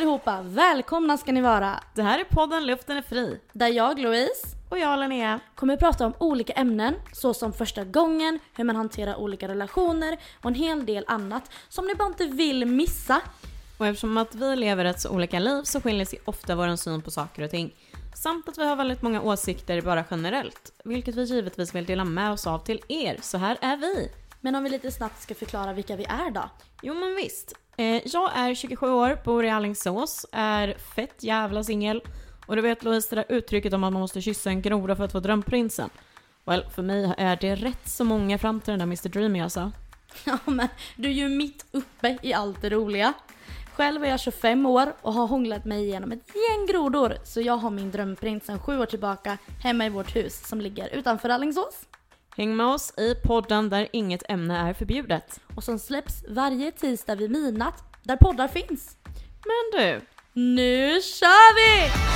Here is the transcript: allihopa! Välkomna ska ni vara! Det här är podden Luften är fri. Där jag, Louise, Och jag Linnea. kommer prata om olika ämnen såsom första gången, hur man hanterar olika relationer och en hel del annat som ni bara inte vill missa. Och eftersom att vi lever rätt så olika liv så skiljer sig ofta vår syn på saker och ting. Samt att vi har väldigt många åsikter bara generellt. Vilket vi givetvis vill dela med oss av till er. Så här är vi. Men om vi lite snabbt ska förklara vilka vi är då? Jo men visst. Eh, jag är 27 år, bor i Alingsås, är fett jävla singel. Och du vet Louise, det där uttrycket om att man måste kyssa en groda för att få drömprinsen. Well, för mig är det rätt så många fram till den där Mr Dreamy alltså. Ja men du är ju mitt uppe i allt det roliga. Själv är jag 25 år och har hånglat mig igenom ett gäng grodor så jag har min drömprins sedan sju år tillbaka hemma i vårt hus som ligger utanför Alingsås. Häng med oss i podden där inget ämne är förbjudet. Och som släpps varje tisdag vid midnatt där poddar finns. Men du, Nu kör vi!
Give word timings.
allihopa! 0.00 0.42
Välkomna 0.42 1.16
ska 1.18 1.32
ni 1.32 1.40
vara! 1.40 1.80
Det 1.94 2.02
här 2.02 2.18
är 2.18 2.24
podden 2.24 2.66
Luften 2.66 2.96
är 2.96 3.02
fri. 3.02 3.40
Där 3.52 3.68
jag, 3.68 3.98
Louise, 3.98 4.46
Och 4.68 4.78
jag 4.78 4.98
Linnea. 5.00 5.40
kommer 5.54 5.76
prata 5.76 6.06
om 6.06 6.14
olika 6.18 6.52
ämnen 6.52 6.94
såsom 7.12 7.52
första 7.52 7.84
gången, 7.84 8.38
hur 8.56 8.64
man 8.64 8.76
hanterar 8.76 9.16
olika 9.16 9.48
relationer 9.48 10.18
och 10.42 10.46
en 10.50 10.54
hel 10.54 10.86
del 10.86 11.04
annat 11.06 11.50
som 11.68 11.86
ni 11.86 11.94
bara 11.94 12.08
inte 12.08 12.24
vill 12.26 12.66
missa. 12.66 13.20
Och 13.78 13.86
eftersom 13.86 14.18
att 14.18 14.34
vi 14.34 14.56
lever 14.56 14.84
rätt 14.84 15.00
så 15.00 15.10
olika 15.10 15.38
liv 15.38 15.62
så 15.62 15.80
skiljer 15.80 16.04
sig 16.04 16.18
ofta 16.24 16.54
vår 16.54 16.76
syn 16.76 17.02
på 17.02 17.10
saker 17.10 17.42
och 17.42 17.50
ting. 17.50 17.74
Samt 18.14 18.48
att 18.48 18.58
vi 18.58 18.64
har 18.68 18.76
väldigt 18.76 19.02
många 19.02 19.22
åsikter 19.22 19.80
bara 19.80 20.04
generellt. 20.10 20.72
Vilket 20.84 21.14
vi 21.14 21.22
givetvis 21.24 21.74
vill 21.74 21.84
dela 21.84 22.04
med 22.04 22.32
oss 22.32 22.46
av 22.46 22.58
till 22.58 22.80
er. 22.88 23.18
Så 23.22 23.38
här 23.38 23.58
är 23.60 23.76
vi. 23.76 24.10
Men 24.40 24.54
om 24.54 24.64
vi 24.64 24.70
lite 24.70 24.90
snabbt 24.90 25.22
ska 25.22 25.34
förklara 25.34 25.72
vilka 25.72 25.96
vi 25.96 26.04
är 26.04 26.30
då? 26.30 26.50
Jo 26.82 26.94
men 26.94 27.16
visst. 27.16 27.52
Eh, 27.76 28.02
jag 28.06 28.30
är 28.34 28.54
27 28.54 28.90
år, 28.90 29.18
bor 29.24 29.44
i 29.44 29.50
Alingsås, 29.50 30.26
är 30.32 30.74
fett 30.94 31.22
jävla 31.22 31.64
singel. 31.64 32.02
Och 32.46 32.56
du 32.56 32.62
vet 32.62 32.84
Louise, 32.84 33.08
det 33.10 33.16
där 33.16 33.36
uttrycket 33.36 33.72
om 33.72 33.84
att 33.84 33.92
man 33.92 34.00
måste 34.00 34.20
kyssa 34.20 34.50
en 34.50 34.62
groda 34.62 34.96
för 34.96 35.04
att 35.04 35.12
få 35.12 35.20
drömprinsen. 35.20 35.90
Well, 36.44 36.64
för 36.74 36.82
mig 36.82 37.14
är 37.18 37.36
det 37.36 37.54
rätt 37.54 37.88
så 37.88 38.04
många 38.04 38.38
fram 38.38 38.60
till 38.60 38.70
den 38.70 38.78
där 38.78 38.86
Mr 38.86 39.08
Dreamy 39.08 39.40
alltså. 39.40 39.72
Ja 40.24 40.38
men 40.44 40.68
du 40.96 41.08
är 41.08 41.12
ju 41.12 41.28
mitt 41.28 41.66
uppe 41.72 42.18
i 42.22 42.32
allt 42.32 42.62
det 42.62 42.70
roliga. 42.70 43.12
Själv 43.72 44.04
är 44.04 44.08
jag 44.08 44.20
25 44.20 44.66
år 44.66 44.94
och 45.02 45.12
har 45.12 45.26
hånglat 45.26 45.64
mig 45.64 45.84
igenom 45.84 46.12
ett 46.12 46.28
gäng 46.34 46.66
grodor 46.66 47.14
så 47.24 47.40
jag 47.40 47.56
har 47.56 47.70
min 47.70 47.90
drömprins 47.90 48.44
sedan 48.44 48.60
sju 48.60 48.78
år 48.78 48.86
tillbaka 48.86 49.38
hemma 49.62 49.86
i 49.86 49.88
vårt 49.88 50.16
hus 50.16 50.48
som 50.48 50.60
ligger 50.60 50.88
utanför 50.88 51.28
Alingsås. 51.28 51.86
Häng 52.40 52.56
med 52.56 52.66
oss 52.66 52.94
i 52.98 53.14
podden 53.14 53.70
där 53.70 53.88
inget 53.92 54.22
ämne 54.28 54.58
är 54.58 54.74
förbjudet. 54.74 55.40
Och 55.56 55.64
som 55.64 55.78
släpps 55.78 56.24
varje 56.28 56.72
tisdag 56.72 57.14
vid 57.14 57.30
midnatt 57.30 57.84
där 58.02 58.16
poddar 58.16 58.48
finns. 58.48 58.96
Men 59.44 59.80
du, 59.80 60.00
Nu 60.32 61.00
kör 61.00 61.54
vi! 61.54 62.09